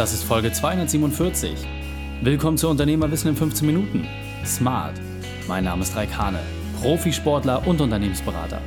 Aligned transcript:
Das 0.00 0.14
ist 0.14 0.24
Folge 0.24 0.50
247. 0.50 1.52
Willkommen 2.22 2.56
zu 2.56 2.70
Unternehmerwissen 2.70 3.28
in 3.28 3.36
15 3.36 3.66
Minuten. 3.66 4.06
Smart. 4.46 4.98
Mein 5.46 5.64
Name 5.64 5.82
ist 5.82 5.94
Raik 5.94 6.16
Hane, 6.16 6.40
Profisportler 6.80 7.66
und 7.66 7.82
Unternehmensberater. 7.82 8.62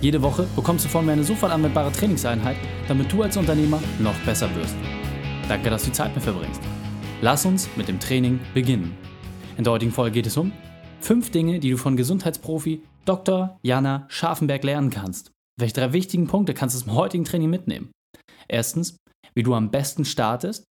Jede 0.00 0.20
Woche 0.22 0.44
bekommst 0.56 0.84
du 0.84 0.88
von 0.88 1.06
mir 1.06 1.12
eine 1.12 1.22
sofort 1.22 1.52
anwendbare 1.52 1.92
Trainingseinheit, 1.92 2.56
damit 2.88 3.12
du 3.12 3.22
als 3.22 3.36
Unternehmer 3.36 3.80
noch 4.00 4.16
besser 4.26 4.52
wirst. 4.56 4.74
Danke, 5.48 5.70
dass 5.70 5.84
du 5.84 5.90
die 5.90 5.94
Zeit 5.94 6.16
mit 6.16 6.24
verbringst. 6.24 6.60
Lass 7.20 7.46
uns 7.46 7.68
mit 7.76 7.86
dem 7.86 8.00
Training 8.00 8.40
beginnen. 8.52 8.96
In 9.56 9.62
der 9.62 9.74
heutigen 9.74 9.92
Folge 9.92 10.14
geht 10.14 10.26
es 10.26 10.36
um 10.36 10.50
fünf 10.98 11.30
Dinge, 11.30 11.60
die 11.60 11.70
du 11.70 11.76
von 11.76 11.96
Gesundheitsprofi 11.96 12.82
Dr. 13.04 13.56
Jana 13.62 14.06
Scharfenberg 14.08 14.64
lernen 14.64 14.90
kannst. 14.90 15.30
Welche 15.60 15.74
drei 15.74 15.92
wichtigen 15.92 16.26
Punkte 16.26 16.54
kannst 16.54 16.74
du 16.74 16.80
zum 16.84 16.94
heutigen 16.94 17.24
Training 17.24 17.50
mitnehmen? 17.50 17.92
Erstens, 18.48 18.96
wie 19.34 19.44
du 19.44 19.54
am 19.54 19.70
besten 19.70 20.04
startest. 20.04 20.64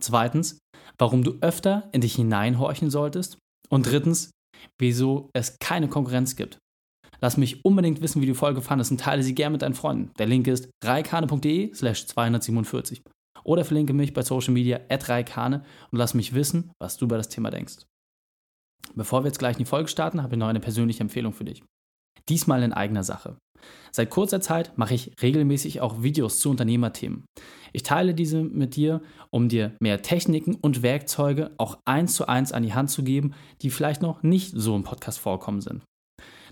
Zweitens, 0.00 0.58
warum 0.98 1.22
du 1.22 1.38
öfter 1.40 1.88
in 1.92 2.00
dich 2.00 2.14
hineinhorchen 2.14 2.90
solltest. 2.90 3.38
Und 3.68 3.86
drittens, 3.86 4.30
wieso 4.78 5.30
es 5.32 5.58
keine 5.58 5.88
Konkurrenz 5.88 6.36
gibt. 6.36 6.58
Lass 7.20 7.36
mich 7.36 7.64
unbedingt 7.64 8.02
wissen, 8.02 8.20
wie 8.20 8.26
du 8.26 8.32
die 8.32 8.38
Folge 8.38 8.60
fandest 8.60 8.90
und 8.90 9.00
teile 9.00 9.22
sie 9.22 9.34
gerne 9.34 9.52
mit 9.52 9.62
deinen 9.62 9.74
Freunden. 9.74 10.12
Der 10.18 10.26
Link 10.26 10.46
ist 10.46 10.68
reikane.de 10.84 11.72
slash 11.74 12.06
247. 12.06 13.02
Oder 13.44 13.64
verlinke 13.64 13.92
mich 13.92 14.12
bei 14.12 14.22
Social 14.22 14.52
Media 14.52 14.80
at 14.88 15.08
reikane 15.08 15.64
und 15.90 15.98
lass 15.98 16.14
mich 16.14 16.34
wissen, 16.34 16.72
was 16.80 16.96
du 16.96 17.06
über 17.06 17.16
das 17.16 17.28
Thema 17.28 17.50
denkst. 17.50 17.86
Bevor 18.94 19.22
wir 19.22 19.28
jetzt 19.28 19.38
gleich 19.38 19.56
in 19.56 19.64
die 19.64 19.68
Folge 19.68 19.88
starten, 19.88 20.22
habe 20.22 20.34
ich 20.34 20.38
noch 20.38 20.48
eine 20.48 20.60
persönliche 20.60 21.00
Empfehlung 21.00 21.32
für 21.32 21.44
dich. 21.44 21.62
Diesmal 22.28 22.62
in 22.62 22.72
eigener 22.72 23.04
Sache. 23.04 23.36
Seit 23.92 24.10
kurzer 24.10 24.40
Zeit 24.40 24.76
mache 24.76 24.94
ich 24.94 25.12
regelmäßig 25.22 25.80
auch 25.80 26.02
Videos 26.02 26.38
zu 26.40 26.50
Unternehmerthemen. 26.50 27.26
Ich 27.72 27.82
teile 27.82 28.14
diese 28.14 28.42
mit 28.42 28.76
dir, 28.76 29.02
um 29.30 29.48
dir 29.48 29.76
mehr 29.80 30.02
Techniken 30.02 30.54
und 30.54 30.82
Werkzeuge 30.82 31.52
auch 31.58 31.78
eins 31.84 32.14
zu 32.14 32.26
eins 32.26 32.52
an 32.52 32.62
die 32.62 32.74
Hand 32.74 32.90
zu 32.90 33.02
geben, 33.02 33.34
die 33.62 33.70
vielleicht 33.70 34.02
noch 34.02 34.22
nicht 34.22 34.52
so 34.56 34.74
im 34.76 34.84
Podcast 34.84 35.18
vorkommen 35.18 35.60
sind. 35.60 35.82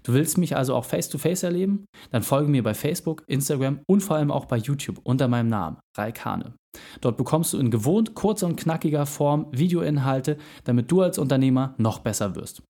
Du 0.03 0.15
willst 0.15 0.37
mich 0.37 0.57
also 0.57 0.75
auch 0.75 0.85
face-to-face 0.85 1.41
-face 1.41 1.47
erleben? 1.47 1.85
Dann 2.11 2.23
folge 2.23 2.51
mir 2.51 2.63
bei 2.63 2.75
Facebook, 2.75 3.23
Instagram 3.29 3.81
und 3.87 4.03
vor 4.03 4.17
allem 4.17 4.33
auch 4.33 4.47
bei 4.47 4.57
YouTube 4.57 5.01
unter 5.05 5.29
meinem 5.29 5.49
Namen, 5.49 5.79
Raikane. 5.97 6.55
Dort 7.01 7.17
bekommst 7.17 7.53
du 7.53 7.59
in 7.59 7.71
gewohnt 7.71 8.15
kurzer 8.15 8.47
und 8.47 8.57
knackiger 8.57 9.07
Form 9.07 9.47
Videoinhalte, 9.53 10.39
damit 10.65 10.91
du 10.91 11.03
als 11.03 11.19
Unternehmer 11.19 11.75
noch 11.79 12.01
besser 12.01 12.35
wirst. 12.35 12.63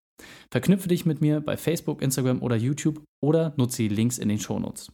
Verknüpfe 0.51 0.89
dich 0.89 1.07
mit 1.07 1.21
mir 1.21 1.41
bei 1.41 1.57
Facebook, 1.57 2.03
Instagram 2.03 2.43
oder 2.43 2.57
YouTube 2.57 3.03
oder 3.23 3.55
nutze 3.57 3.83
die 3.83 3.89
Links 3.89 4.19
in 4.19 4.29
den 4.29 4.39
Shownotes. 4.39 4.93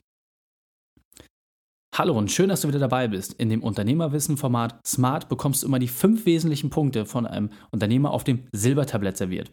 Hallo 1.98 2.16
und 2.16 2.30
schön, 2.30 2.48
dass 2.48 2.60
du 2.60 2.68
wieder 2.68 2.78
dabei 2.78 3.08
bist. 3.08 3.32
In 3.34 3.48
dem 3.48 3.62
Unternehmerwissen-Format 3.62 4.86
Smart 4.86 5.28
bekommst 5.28 5.62
du 5.62 5.66
immer 5.66 5.80
die 5.80 5.88
fünf 5.88 6.26
wesentlichen 6.26 6.70
Punkte 6.70 7.06
von 7.06 7.26
einem 7.26 7.50
Unternehmer 7.72 8.12
auf 8.12 8.22
dem 8.22 8.46
Silbertablett 8.52 9.16
serviert. 9.16 9.50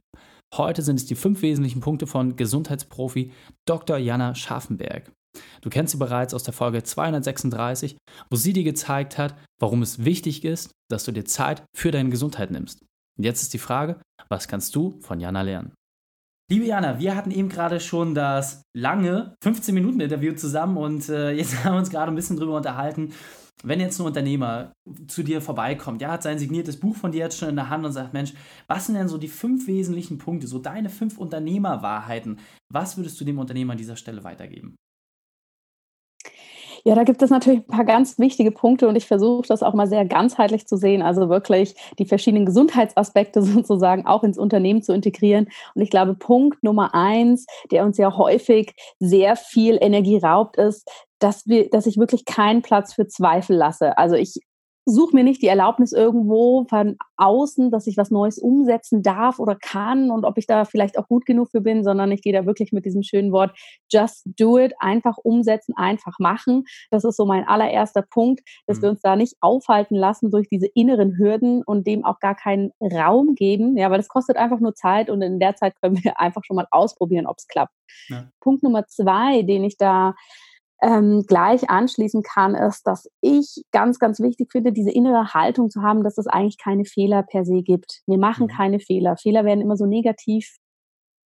Heute 0.54 0.84
sind 0.84 0.98
es 0.98 1.08
die 1.08 1.16
fünf 1.16 1.42
wesentlichen 1.42 1.82
Punkte 1.82 2.06
von 2.06 2.36
Gesundheitsprofi 2.36 3.32
Dr. 3.66 3.98
Jana 3.98 4.36
Scharfenberg. 4.36 5.12
Du 5.62 5.70
kennst 5.70 5.94
sie 5.94 5.98
bereits 5.98 6.34
aus 6.34 6.44
der 6.44 6.54
Folge 6.54 6.84
236, 6.84 7.98
wo 8.30 8.36
sie 8.36 8.54
dir 8.54 8.64
gezeigt 8.64 9.18
hat, 9.18 9.36
warum 9.60 9.82
es 9.82 10.06
wichtig 10.06 10.46
ist, 10.46 10.72
dass 10.90 11.04
du 11.04 11.12
dir 11.12 11.26
Zeit 11.26 11.64
für 11.76 11.92
deine 11.92 12.10
Gesundheit 12.10 12.52
nimmst. 12.52 12.86
Und 13.18 13.24
jetzt 13.24 13.42
ist 13.42 13.54
die 13.54 13.60
Frage, 13.60 14.00
was 14.30 14.48
kannst 14.48 14.76
du 14.76 15.00
von 15.02 15.20
Jana 15.20 15.42
lernen? 15.42 15.74
Liebe 16.52 16.66
Jana, 16.66 17.00
wir 17.00 17.16
hatten 17.16 17.32
eben 17.32 17.50
gerade 17.50 17.80
schon 17.80 18.14
das 18.14 18.62
lange 18.78 19.36
15-Minuten-Interview 19.44 20.34
zusammen 20.34 20.78
und 20.78 21.10
äh, 21.10 21.32
jetzt 21.32 21.56
haben 21.64 21.74
wir 21.74 21.80
uns 21.80 21.90
gerade 21.90 22.12
ein 22.12 22.16
bisschen 22.16 22.38
drüber 22.38 22.58
unterhalten. 22.58 23.14
Wenn 23.64 23.80
jetzt 23.80 24.00
ein 24.00 24.06
Unternehmer 24.06 24.74
zu 25.08 25.24
dir 25.24 25.42
vorbeikommt, 25.42 26.02
ja, 26.02 26.12
hat 26.12 26.22
sein 26.24 26.38
signiertes 26.38 26.80
Buch 26.80 26.96
von 26.96 27.12
dir 27.12 27.20
jetzt 27.20 27.38
schon 27.40 27.50
in 27.50 27.56
der 27.56 27.70
Hand 27.70 27.86
und 27.86 27.94
sagt, 27.94 28.14
Mensch, 28.14 28.34
was 28.68 28.86
sind 28.86 28.96
denn 28.96 29.08
so 29.08 29.18
die 29.18 29.30
fünf 29.30 29.66
wesentlichen 29.66 30.18
Punkte, 30.18 30.46
so 30.46 30.60
deine 30.60 30.90
fünf 30.90 31.18
Unternehmerwahrheiten? 31.18 32.40
Was 32.72 32.98
würdest 32.98 33.20
du 33.20 33.26
dem 33.26 33.40
Unternehmer 33.40 33.72
an 33.72 33.78
dieser 33.78 33.96
Stelle 33.96 34.24
weitergeben? 34.24 34.76
Ja, 36.88 36.94
da 36.94 37.04
gibt 37.04 37.24
es 37.24 37.32
natürlich 37.32 37.62
ein 37.62 37.68
paar 37.68 37.84
ganz 37.84 38.20
wichtige 38.20 38.52
Punkte 38.52 38.88
und 38.88 38.96
ich 38.96 39.08
versuche 39.08 39.48
das 39.48 39.64
auch 39.64 39.74
mal 39.74 39.88
sehr 39.88 40.06
ganzheitlich 40.06 40.68
zu 40.68 40.78
sehen, 40.78 41.02
also 41.02 41.30
wirklich 41.30 41.74
die 41.98 42.06
verschiedenen 42.06 42.46
Gesundheitsaspekte 42.46 43.42
sozusagen 43.44 44.06
auch 44.06 44.24
ins 44.24 44.38
Unternehmen 44.38 44.84
zu 44.84 44.94
integrieren. 44.94 45.48
Und 45.74 45.82
ich 45.82 45.90
glaube, 45.90 46.14
Punkt 46.14 46.62
Nummer 46.64 46.94
eins, 46.94 47.48
der 47.72 47.86
uns 47.86 47.98
ja 47.98 48.16
häufig 48.16 48.76
sehr 49.00 49.36
viel 49.36 49.80
Energie 49.82 50.18
raubt, 50.18 50.58
ist, 50.58 50.88
dass 51.18 51.48
wir, 51.48 51.72
dass 51.72 51.88
ich 51.88 51.98
wirklich 51.98 52.24
keinen 52.24 52.62
Platz 52.62 52.94
für 52.94 53.08
Zweifel 53.08 53.56
lasse. 53.56 53.98
Also 53.98 54.16
ich 54.16 54.42
suche 54.86 55.16
mir 55.16 55.24
nicht 55.24 55.42
die 55.42 55.48
Erlaubnis 55.48 55.94
irgendwo 55.94 56.66
von 56.70 56.98
außen, 57.18 57.72
dass 57.72 57.88
ich 57.88 57.98
was 57.98 58.12
Neues 58.12 58.38
umsetzen 58.38 59.02
darf 59.02 59.40
oder 59.40 59.56
kann 59.56 60.12
und 60.12 60.26
ob 60.26 60.38
ich 60.38 60.46
da 60.46 60.64
vielleicht 60.64 61.00
auch 61.00 61.08
gut 61.08 61.26
genug 61.26 61.50
für 61.50 61.62
bin, 61.62 61.84
sondern 61.84 62.12
ich 62.12 62.22
gehe 62.22 62.34
da 62.34 62.46
wirklich 62.46 62.72
mit 62.72 62.86
diesem 62.86 63.02
schönen 63.02 63.32
Wort 63.32 63.58
just 63.92 64.28
do 64.38 64.60
it, 64.60 64.74
einfach 64.80 65.18
umsetzen, 65.18 65.74
einfach 65.76 66.20
machen. 66.20 66.66
Das 66.92 67.04
ist 67.04 67.18
so 67.18 67.26
mein 67.26 67.48
allererster 67.48 68.04
Punkt, 68.04 68.42
dass 68.68 68.78
mhm. 68.78 68.82
wir 68.84 68.90
uns 68.92 69.02
da 69.02 69.16
nicht 69.16 69.36
aufhalten 69.42 69.96
lassen 69.96 70.30
durch 70.30 70.48
diese 70.50 70.68
inneren 70.68 71.18
Hürden 71.18 71.64
und 71.64 71.88
dem 71.88 72.06
auch 72.06 72.20
gar 72.20 72.36
keinen 72.36 72.72
Raum 72.80 73.34
geben, 73.34 73.78
ja, 73.78 73.90
weil 73.90 73.98
das 73.98 74.08
kostet 74.08 74.38
einfach 74.38 74.60
nur 74.60 74.76
Zeit 74.76 75.10
und 75.10 75.22
in 75.24 75.40
der 75.40 75.56
Zeit 75.56 75.74
können 75.82 76.04
wir 76.04 76.20
einfach 76.20 76.44
schon 76.44 76.58
mal 76.58 76.68
ausprobieren, 76.70 77.26
ob 77.26 77.38
es 77.40 77.48
klappt. 77.48 77.74
Ja. 78.10 78.30
Punkt 78.40 78.62
Nummer 78.62 78.86
zwei, 78.88 79.42
den 79.42 79.64
ich 79.64 79.78
da 79.78 80.14
ähm, 80.82 81.24
gleich 81.28 81.70
anschließen 81.70 82.22
kann, 82.24 82.56
ist, 82.56 82.86
dass 82.86 83.10
ich 83.22 83.64
ganz, 83.72 84.00
ganz 84.00 84.20
wichtig 84.20 84.52
finde, 84.52 84.72
diese 84.72 84.92
innere 84.92 85.34
Haltung 85.34 85.70
zu 85.70 85.82
haben, 85.82 86.04
dass 86.04 86.18
es 86.18 86.28
eigentlich 86.28 86.58
keine 86.58 86.86
Fehler 86.86 87.24
per 87.24 87.46
se 87.46 87.62
gibt. 87.62 88.02
Wir 88.08 88.18
machen 88.18 88.48
mhm. 88.48 88.52
keine 88.52 88.80
Fehler. 88.80 89.18
Fehler 89.18 89.46
werden 89.46 89.62
immer 89.62 89.78
so 89.78 89.86
negativ 89.86 90.58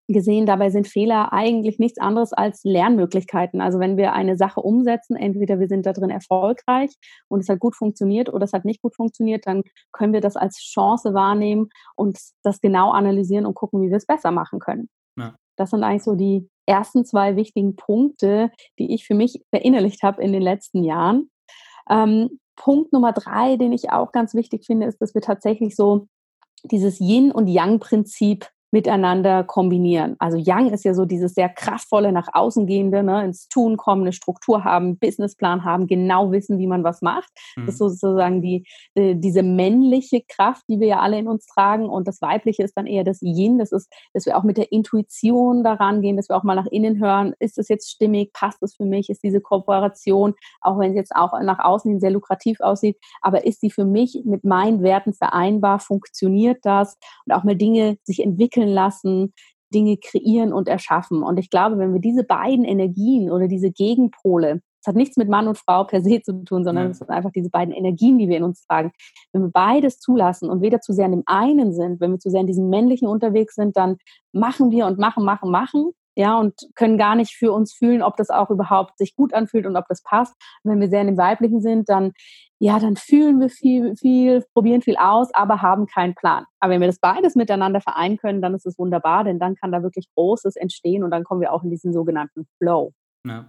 gesehen. 0.08 0.46
Dabei 0.46 0.70
sind 0.70 0.88
Fehler 0.88 1.32
eigentlich 1.32 1.78
nichts 1.78 1.98
anderes 1.98 2.32
als 2.32 2.62
Lernmöglichkeiten. 2.64 3.60
Also 3.60 3.78
wenn 3.78 3.96
wir 3.96 4.14
eine 4.14 4.36
Sache 4.36 4.60
umsetzen, 4.60 5.16
entweder 5.16 5.60
wir 5.60 5.68
sind 5.68 5.86
da 5.86 5.92
drin 5.92 6.10
erfolgreich 6.10 6.94
und 7.28 7.40
es 7.40 7.48
hat 7.48 7.60
gut 7.60 7.76
funktioniert 7.76 8.32
oder 8.32 8.44
es 8.44 8.52
hat 8.52 8.64
nicht 8.64 8.82
gut 8.82 8.94
funktioniert, 8.94 9.46
dann 9.46 9.62
können 9.92 10.12
wir 10.12 10.20
das 10.20 10.36
als 10.36 10.56
Chance 10.58 11.14
wahrnehmen 11.14 11.68
und 11.94 12.18
das 12.42 12.60
genau 12.60 12.90
analysieren 12.92 13.46
und 13.46 13.54
gucken, 13.54 13.82
wie 13.82 13.90
wir 13.90 13.98
es 13.98 14.06
besser 14.06 14.30
machen 14.30 14.58
können. 14.58 14.88
Ja. 15.18 15.36
Das 15.56 15.70
sind 15.70 15.84
eigentlich 15.84 16.04
so 16.04 16.14
die 16.14 16.48
ersten 16.68 17.04
zwei 17.04 17.36
wichtigen 17.36 17.76
Punkte, 17.76 18.50
die 18.78 18.94
ich 18.94 19.06
für 19.06 19.14
mich 19.14 19.42
verinnerlicht 19.50 20.02
habe 20.02 20.22
in 20.22 20.32
den 20.32 20.42
letzten 20.42 20.84
Jahren. 20.84 21.30
Ähm, 21.90 22.38
Punkt 22.56 22.92
Nummer 22.92 23.12
drei, 23.12 23.56
den 23.56 23.72
ich 23.72 23.90
auch 23.90 24.12
ganz 24.12 24.34
wichtig 24.34 24.66
finde, 24.66 24.86
ist, 24.86 25.00
dass 25.00 25.14
wir 25.14 25.22
tatsächlich 25.22 25.74
so 25.74 26.08
dieses 26.64 27.00
Yin- 27.00 27.32
und 27.32 27.46
Yang-Prinzip 27.46 28.48
miteinander 28.70 29.44
kombinieren. 29.44 30.16
Also 30.18 30.38
Young 30.38 30.70
ist 30.72 30.84
ja 30.84 30.94
so 30.94 31.04
dieses 31.04 31.34
sehr 31.34 31.48
kraftvolle, 31.48 32.12
nach 32.12 32.28
außen 32.32 32.66
gehende, 32.66 33.02
ne, 33.02 33.24
ins 33.24 33.48
Tun 33.48 33.76
kommen, 33.76 34.02
eine 34.02 34.12
Struktur 34.12 34.64
haben, 34.64 34.98
Businessplan 34.98 35.64
haben, 35.64 35.86
genau 35.86 36.32
wissen, 36.32 36.58
wie 36.58 36.66
man 36.66 36.84
was 36.84 37.00
macht. 37.00 37.30
Mhm. 37.56 37.66
Das 37.66 37.74
ist 37.74 37.78
sozusagen 37.78 38.42
die, 38.42 38.66
die, 38.96 39.18
diese 39.18 39.42
männliche 39.42 40.22
Kraft, 40.28 40.64
die 40.68 40.80
wir 40.80 40.88
ja 40.88 41.00
alle 41.00 41.18
in 41.18 41.28
uns 41.28 41.46
tragen. 41.46 41.88
Und 41.88 42.06
das 42.06 42.20
weibliche 42.20 42.62
ist 42.62 42.76
dann 42.76 42.86
eher 42.86 43.04
das 43.04 43.22
Yin. 43.22 43.58
Das 43.58 43.72
ist, 43.72 43.90
dass 44.12 44.26
wir 44.26 44.36
auch 44.36 44.44
mit 44.44 44.58
der 44.58 44.70
Intuition 44.70 45.64
daran 45.64 46.02
gehen, 46.02 46.16
dass 46.16 46.28
wir 46.28 46.36
auch 46.36 46.44
mal 46.44 46.54
nach 46.54 46.66
innen 46.66 47.00
hören, 47.00 47.34
ist 47.38 47.58
es 47.58 47.68
jetzt 47.68 47.90
stimmig, 47.90 48.32
passt 48.32 48.62
es 48.62 48.74
für 48.76 48.84
mich, 48.84 49.08
ist 49.08 49.22
diese 49.22 49.40
Kooperation, 49.40 50.34
auch 50.60 50.78
wenn 50.78 50.92
sie 50.92 50.98
jetzt 50.98 51.14
auch 51.14 51.32
nach 51.40 51.58
außen 51.58 51.90
hin 51.90 52.00
sehr 52.00 52.10
lukrativ 52.10 52.60
aussieht, 52.60 52.98
aber 53.22 53.46
ist 53.46 53.60
sie 53.60 53.70
für 53.70 53.84
mich 53.84 54.22
mit 54.24 54.44
meinen 54.44 54.82
Werten 54.82 55.14
vereinbar, 55.14 55.78
funktioniert 55.78 56.58
das 56.62 56.98
und 57.26 57.32
auch 57.32 57.44
mal 57.44 57.56
Dinge 57.56 57.98
sich 58.04 58.22
entwickeln 58.22 58.57
entwickeln 58.58 58.68
lassen, 58.68 59.32
Dinge 59.74 59.98
kreieren 59.98 60.52
und 60.52 60.68
erschaffen. 60.68 61.22
Und 61.22 61.38
ich 61.38 61.50
glaube, 61.50 61.78
wenn 61.78 61.92
wir 61.92 62.00
diese 62.00 62.24
beiden 62.24 62.64
Energien 62.64 63.30
oder 63.30 63.48
diese 63.48 63.70
Gegenpole, 63.70 64.62
es 64.80 64.86
hat 64.86 64.96
nichts 64.96 65.16
mit 65.16 65.28
Mann 65.28 65.48
und 65.48 65.58
Frau 65.58 65.84
per 65.84 66.00
se 66.00 66.22
zu 66.22 66.44
tun, 66.44 66.64
sondern 66.64 66.92
es 66.92 66.98
sind 66.98 67.10
einfach 67.10 67.32
diese 67.32 67.50
beiden 67.50 67.74
Energien, 67.74 68.16
die 68.16 68.28
wir 68.28 68.38
in 68.38 68.44
uns 68.44 68.64
tragen. 68.64 68.92
Wenn 69.32 69.42
wir 69.42 69.50
beides 69.50 69.98
zulassen 69.98 70.48
und 70.48 70.62
weder 70.62 70.80
zu 70.80 70.92
sehr 70.92 71.06
in 71.06 71.12
dem 71.12 71.24
einen 71.26 71.72
sind, 71.72 72.00
wenn 72.00 72.12
wir 72.12 72.18
zu 72.18 72.30
sehr 72.30 72.40
in 72.40 72.46
diesem 72.46 72.70
männlichen 72.70 73.08
unterwegs 73.08 73.56
sind, 73.56 73.76
dann 73.76 73.96
machen 74.32 74.70
wir 74.70 74.86
und 74.86 74.98
machen, 74.98 75.24
machen, 75.24 75.50
machen 75.50 75.92
ja, 76.18 76.36
und 76.36 76.68
können 76.74 76.98
gar 76.98 77.14
nicht 77.14 77.36
für 77.36 77.52
uns 77.52 77.72
fühlen, 77.72 78.02
ob 78.02 78.16
das 78.16 78.28
auch 78.28 78.50
überhaupt 78.50 78.98
sich 78.98 79.14
gut 79.14 79.32
anfühlt 79.32 79.66
und 79.66 79.76
ob 79.76 79.86
das 79.88 80.02
passt. 80.02 80.34
Und 80.64 80.72
wenn 80.72 80.80
wir 80.80 80.88
sehr 80.88 81.02
in 81.02 81.06
dem 81.06 81.16
Weiblichen 81.16 81.60
sind, 81.60 81.88
dann, 81.88 82.10
ja, 82.58 82.80
dann 82.80 82.96
fühlen 82.96 83.38
wir 83.38 83.48
viel, 83.48 83.94
viel, 83.94 84.44
probieren 84.52 84.82
viel 84.82 84.96
aus, 84.96 85.32
aber 85.32 85.62
haben 85.62 85.86
keinen 85.86 86.16
Plan. 86.16 86.44
Aber 86.58 86.72
wenn 86.72 86.80
wir 86.80 86.88
das 86.88 86.98
beides 86.98 87.36
miteinander 87.36 87.80
vereinen 87.80 88.16
können, 88.16 88.42
dann 88.42 88.52
ist 88.56 88.66
es 88.66 88.76
wunderbar, 88.80 89.22
denn 89.22 89.38
dann 89.38 89.54
kann 89.54 89.70
da 89.70 89.84
wirklich 89.84 90.08
Großes 90.16 90.56
entstehen 90.56 91.04
und 91.04 91.12
dann 91.12 91.22
kommen 91.22 91.40
wir 91.40 91.52
auch 91.52 91.62
in 91.62 91.70
diesen 91.70 91.92
sogenannten 91.92 92.48
Flow. 92.58 92.92
Ja. 93.24 93.48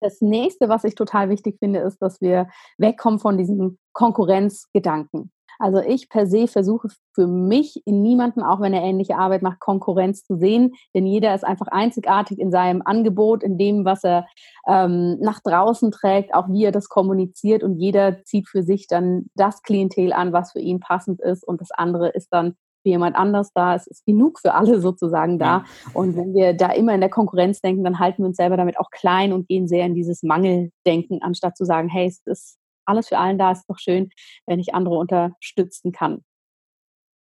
Das 0.00 0.20
nächste, 0.20 0.68
was 0.68 0.82
ich 0.82 0.96
total 0.96 1.30
wichtig 1.30 1.58
finde, 1.60 1.78
ist, 1.78 2.02
dass 2.02 2.20
wir 2.20 2.48
wegkommen 2.78 3.20
von 3.20 3.38
diesem 3.38 3.78
Konkurrenzgedanken. 3.92 5.30
Also 5.62 5.78
ich 5.78 6.08
per 6.08 6.26
se 6.26 6.48
versuche 6.48 6.88
für 7.14 7.28
mich 7.28 7.80
in 7.86 8.02
niemanden, 8.02 8.42
auch 8.42 8.60
wenn 8.60 8.74
er 8.74 8.82
ähnliche 8.82 9.16
Arbeit 9.16 9.42
macht, 9.42 9.60
Konkurrenz 9.60 10.24
zu 10.24 10.36
sehen, 10.36 10.72
denn 10.92 11.06
jeder 11.06 11.32
ist 11.36 11.44
einfach 11.44 11.68
einzigartig 11.68 12.40
in 12.40 12.50
seinem 12.50 12.82
Angebot, 12.84 13.44
in 13.44 13.58
dem, 13.58 13.84
was 13.84 14.02
er 14.02 14.26
ähm, 14.66 15.18
nach 15.20 15.38
draußen 15.38 15.92
trägt, 15.92 16.34
auch 16.34 16.48
wie 16.48 16.64
er 16.64 16.72
das 16.72 16.88
kommuniziert 16.88 17.62
und 17.62 17.78
jeder 17.78 18.24
zieht 18.24 18.48
für 18.48 18.64
sich 18.64 18.88
dann 18.88 19.26
das 19.36 19.62
Klientel 19.62 20.12
an, 20.12 20.32
was 20.32 20.50
für 20.50 20.58
ihn 20.58 20.80
passend 20.80 21.20
ist 21.20 21.46
und 21.46 21.60
das 21.60 21.70
andere 21.70 22.08
ist 22.08 22.32
dann 22.32 22.56
für 22.82 22.88
jemand 22.88 23.14
anders 23.14 23.52
da. 23.54 23.76
Es 23.76 23.86
ist 23.86 24.04
genug 24.04 24.40
für 24.40 24.54
alle 24.54 24.80
sozusagen 24.80 25.38
da. 25.38 25.64
Und 25.94 26.16
wenn 26.16 26.34
wir 26.34 26.52
da 26.52 26.72
immer 26.72 26.92
in 26.92 27.00
der 27.00 27.10
Konkurrenz 27.10 27.60
denken, 27.60 27.84
dann 27.84 28.00
halten 28.00 28.24
wir 28.24 28.26
uns 28.26 28.36
selber 28.36 28.56
damit 28.56 28.80
auch 28.80 28.90
klein 28.90 29.32
und 29.32 29.46
gehen 29.46 29.68
sehr 29.68 29.86
in 29.86 29.94
dieses 29.94 30.24
Mangeldenken, 30.24 31.22
anstatt 31.22 31.56
zu 31.56 31.64
sagen, 31.64 31.88
hey, 31.88 32.08
es 32.08 32.20
ist 32.24 32.58
alles 32.84 33.08
für 33.08 33.18
allen 33.18 33.38
da, 33.38 33.52
ist 33.52 33.66
doch 33.68 33.78
schön, 33.78 34.10
wenn 34.46 34.60
ich 34.60 34.74
andere 34.74 34.96
unterstützen 34.96 35.92
kann. 35.92 36.24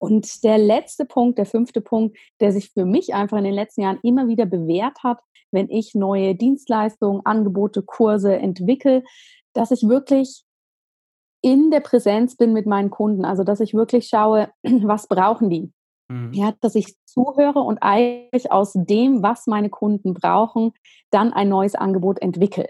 Und 0.01 0.43
der 0.43 0.57
letzte 0.57 1.05
Punkt, 1.05 1.37
der 1.37 1.45
fünfte 1.45 1.81
Punkt, 1.81 2.17
der 2.39 2.53
sich 2.53 2.71
für 2.71 2.85
mich 2.85 3.13
einfach 3.13 3.37
in 3.37 3.43
den 3.43 3.53
letzten 3.53 3.81
Jahren 3.81 3.99
immer 4.01 4.27
wieder 4.27 4.45
bewährt 4.45 5.03
hat, 5.03 5.19
wenn 5.51 5.69
ich 5.69 5.93
neue 5.93 6.35
Dienstleistungen, 6.35 7.25
Angebote, 7.25 7.83
Kurse 7.83 8.35
entwickle, 8.35 9.03
dass 9.53 9.71
ich 9.71 9.83
wirklich 9.83 10.43
in 11.41 11.71
der 11.71 11.79
Präsenz 11.81 12.35
bin 12.35 12.53
mit 12.53 12.65
meinen 12.65 12.89
Kunden. 12.89 13.25
Also, 13.25 13.43
dass 13.43 13.59
ich 13.59 13.73
wirklich 13.73 14.07
schaue, 14.07 14.49
was 14.63 15.07
brauchen 15.07 15.49
die? 15.49 15.71
Mhm. 16.09 16.33
Ja, 16.33 16.53
dass 16.61 16.75
ich 16.75 16.95
zuhöre 17.05 17.59
und 17.59 17.79
eigentlich 17.79 18.51
aus 18.51 18.73
dem, 18.73 19.21
was 19.21 19.47
meine 19.47 19.69
Kunden 19.69 20.13
brauchen, 20.13 20.71
dann 21.11 21.33
ein 21.33 21.49
neues 21.49 21.75
Angebot 21.75 22.21
entwickle. 22.21 22.67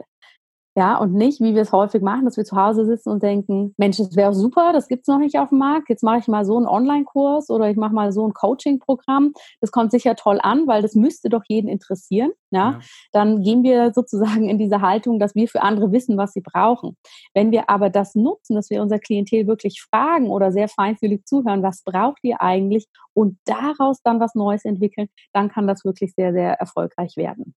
Ja, 0.79 0.95
und 0.95 1.13
nicht, 1.13 1.41
wie 1.41 1.55
wir 1.55 1.63
es 1.63 1.73
häufig 1.73 2.01
machen, 2.01 2.23
dass 2.23 2.37
wir 2.37 2.45
zu 2.45 2.55
Hause 2.55 2.85
sitzen 2.85 3.09
und 3.09 3.21
denken, 3.21 3.73
Mensch, 3.75 3.97
das 3.97 4.15
wäre 4.15 4.33
super, 4.33 4.71
das 4.71 4.87
gibt 4.87 5.01
es 5.01 5.07
noch 5.09 5.17
nicht 5.17 5.37
auf 5.37 5.49
dem 5.49 5.57
Markt. 5.57 5.89
Jetzt 5.89 6.03
mache 6.03 6.19
ich 6.19 6.29
mal 6.29 6.45
so 6.45 6.55
einen 6.55 6.67
Online-Kurs 6.67 7.49
oder 7.49 7.69
ich 7.69 7.75
mache 7.75 7.93
mal 7.93 8.13
so 8.13 8.25
ein 8.25 8.31
Coaching-Programm. 8.31 9.33
Das 9.59 9.71
kommt 9.73 9.91
sicher 9.91 10.15
toll 10.15 10.39
an, 10.41 10.67
weil 10.67 10.81
das 10.81 10.95
müsste 10.95 11.27
doch 11.27 11.43
jeden 11.49 11.67
interessieren. 11.67 12.31
Ja? 12.51 12.71
ja? 12.71 12.79
Dann 13.11 13.41
gehen 13.41 13.61
wir 13.61 13.91
sozusagen 13.93 14.47
in 14.47 14.57
diese 14.57 14.79
Haltung, 14.79 15.19
dass 15.19 15.35
wir 15.35 15.49
für 15.49 15.63
andere 15.63 15.91
wissen, 15.91 16.15
was 16.15 16.31
sie 16.31 16.39
brauchen. 16.39 16.95
Wenn 17.33 17.51
wir 17.51 17.69
aber 17.69 17.89
das 17.89 18.15
nutzen, 18.15 18.55
dass 18.55 18.69
wir 18.69 18.81
unser 18.81 18.99
Klientel 18.99 19.47
wirklich 19.47 19.81
fragen 19.81 20.29
oder 20.29 20.53
sehr 20.53 20.69
feinfühlig 20.69 21.25
zuhören, 21.25 21.61
was 21.61 21.83
braucht 21.83 22.19
ihr 22.23 22.39
eigentlich 22.39 22.87
und 23.13 23.37
daraus 23.43 24.01
dann 24.01 24.21
was 24.21 24.33
Neues 24.33 24.63
entwickeln, 24.63 25.09
dann 25.33 25.49
kann 25.49 25.67
das 25.67 25.83
wirklich 25.83 26.13
sehr, 26.13 26.31
sehr 26.31 26.53
erfolgreich 26.53 27.17
werden. 27.17 27.53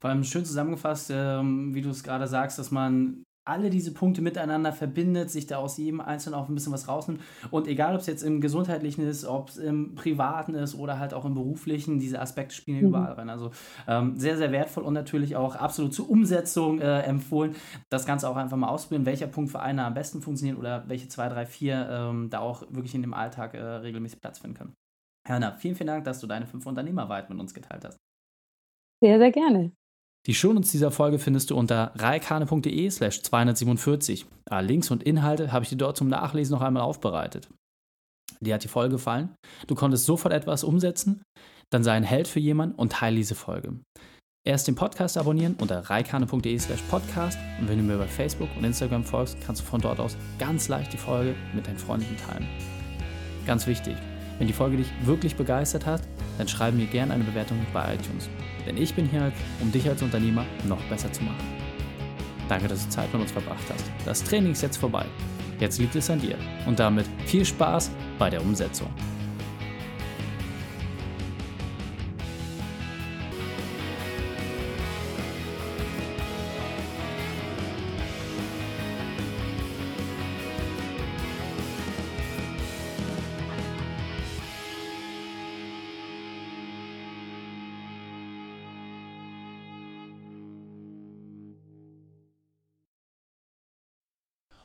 Vor 0.00 0.10
allem 0.10 0.24
schön 0.24 0.44
zusammengefasst, 0.44 1.10
ähm, 1.12 1.74
wie 1.74 1.82
du 1.82 1.90
es 1.90 2.02
gerade 2.02 2.26
sagst, 2.26 2.58
dass 2.58 2.70
man 2.70 3.24
alle 3.46 3.70
diese 3.70 3.94
Punkte 3.94 4.22
miteinander 4.22 4.72
verbindet, 4.72 5.30
sich 5.30 5.46
da 5.46 5.58
aus 5.58 5.76
jedem 5.78 6.00
Einzelnen 6.00 6.34
auch 6.34 6.48
ein 6.48 6.54
bisschen 6.54 6.72
was 6.72 6.88
rausnimmt. 6.88 7.20
Und 7.50 7.68
egal, 7.68 7.94
ob 7.94 8.00
es 8.00 8.06
jetzt 8.06 8.22
im 8.22 8.40
Gesundheitlichen 8.40 9.06
ist, 9.06 9.24
ob 9.24 9.50
es 9.50 9.56
im 9.56 9.94
Privaten 9.94 10.54
ist 10.54 10.74
oder 10.74 10.98
halt 10.98 11.14
auch 11.14 11.24
im 11.24 11.34
Beruflichen, 11.34 11.98
diese 12.00 12.20
Aspekte 12.20 12.54
spielen 12.54 12.80
mhm. 12.80 12.88
überall 12.88 13.12
rein. 13.12 13.30
Also 13.30 13.52
ähm, 13.86 14.18
sehr, 14.18 14.36
sehr 14.36 14.50
wertvoll 14.50 14.82
und 14.82 14.94
natürlich 14.94 15.36
auch 15.36 15.54
absolut 15.54 15.94
zur 15.94 16.10
Umsetzung 16.10 16.80
äh, 16.80 17.02
empfohlen. 17.02 17.54
Das 17.88 18.04
Ganze 18.04 18.28
auch 18.28 18.36
einfach 18.36 18.56
mal 18.56 18.68
ausprobieren, 18.68 19.06
welcher 19.06 19.28
Punkt 19.28 19.52
für 19.52 19.60
einen 19.60 19.78
am 19.78 19.94
besten 19.94 20.20
funktioniert 20.20 20.58
oder 20.58 20.84
welche 20.88 21.08
zwei, 21.08 21.28
drei, 21.28 21.46
vier 21.46 21.88
ähm, 21.88 22.30
da 22.30 22.40
auch 22.40 22.62
wirklich 22.70 22.96
in 22.96 23.02
dem 23.02 23.14
Alltag 23.14 23.54
äh, 23.54 23.62
regelmäßig 23.62 24.20
Platz 24.20 24.40
finden 24.40 24.56
können. 24.56 24.74
Herna, 25.26 25.52
vielen, 25.56 25.76
vielen 25.76 25.88
Dank, 25.88 26.04
dass 26.04 26.20
du 26.20 26.26
deine 26.26 26.46
fünf 26.46 26.66
Unternehmerweiten 26.66 27.32
mit 27.32 27.40
uns 27.40 27.54
geteilt 27.54 27.84
hast. 27.84 27.96
Sehr, 29.00 29.18
sehr 29.18 29.30
gerne. 29.30 29.72
Die 30.26 30.34
Shownotes 30.34 30.72
dieser 30.72 30.90
Folge 30.90 31.20
findest 31.20 31.50
du 31.50 31.56
unter 31.56 31.92
reikane.de 31.94 32.90
slash 32.90 33.22
247. 33.22 34.26
Alle 34.50 34.66
Links 34.66 34.90
und 34.90 35.04
Inhalte 35.04 35.52
habe 35.52 35.62
ich 35.62 35.68
dir 35.68 35.76
dort 35.76 35.96
zum 35.96 36.08
Nachlesen 36.08 36.52
noch 36.52 36.62
einmal 36.62 36.82
aufbereitet. 36.82 37.48
Dir 38.40 38.54
hat 38.54 38.64
die 38.64 38.68
Folge 38.68 38.96
gefallen? 38.96 39.34
Du 39.68 39.76
konntest 39.76 40.04
sofort 40.04 40.34
etwas 40.34 40.64
umsetzen? 40.64 41.22
Dann 41.70 41.84
sei 41.84 41.92
ein 41.92 42.02
Held 42.02 42.26
für 42.26 42.40
jemanden 42.40 42.74
und 42.74 42.92
teile 42.92 43.16
diese 43.16 43.36
Folge. 43.36 43.78
Erst 44.44 44.68
den 44.68 44.74
Podcast 44.74 45.16
abonnieren 45.16 45.56
unter 45.58 45.78
reikane.de 45.78 46.58
slash 46.58 46.82
podcast 46.82 47.38
und 47.60 47.68
wenn 47.68 47.78
du 47.78 47.84
mir 47.84 47.98
bei 47.98 48.06
Facebook 48.06 48.48
und 48.56 48.64
Instagram 48.64 49.04
folgst, 49.04 49.36
kannst 49.44 49.62
du 49.62 49.66
von 49.66 49.80
dort 49.80 49.98
aus 49.98 50.16
ganz 50.38 50.68
leicht 50.68 50.92
die 50.92 50.98
Folge 50.98 51.34
mit 51.54 51.66
deinen 51.66 51.78
Freunden 51.78 52.16
teilen. 52.16 52.46
Ganz 53.44 53.66
wichtig, 53.66 53.96
wenn 54.38 54.46
die 54.46 54.52
Folge 54.52 54.76
dich 54.76 54.88
wirklich 55.04 55.36
begeistert 55.36 55.86
hat, 55.86 56.02
dann 56.38 56.48
schreib 56.48 56.74
mir 56.74 56.86
gerne 56.86 57.14
eine 57.14 57.24
Bewertung 57.24 57.58
bei 57.72 57.94
iTunes. 57.94 58.28
Denn 58.66 58.76
ich 58.76 58.94
bin 58.94 59.08
hier, 59.08 59.32
um 59.60 59.72
dich 59.72 59.88
als 59.88 60.02
Unternehmer 60.02 60.44
noch 60.66 60.82
besser 60.84 61.12
zu 61.12 61.22
machen. 61.22 61.44
Danke, 62.48 62.68
dass 62.68 62.84
du 62.84 62.90
Zeit 62.90 63.12
mit 63.12 63.22
uns 63.22 63.32
verbracht 63.32 63.64
hast. 63.72 63.84
Das 64.04 64.22
Training 64.22 64.52
ist 64.52 64.62
jetzt 64.62 64.76
vorbei. 64.76 65.06
Jetzt 65.58 65.78
liegt 65.78 65.96
es 65.96 66.10
an 66.10 66.20
dir. 66.20 66.36
Und 66.66 66.78
damit 66.78 67.06
viel 67.26 67.44
Spaß 67.44 67.90
bei 68.18 68.30
der 68.30 68.42
Umsetzung. 68.42 68.88